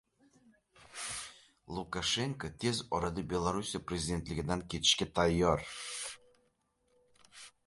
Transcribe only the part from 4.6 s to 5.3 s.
ketishga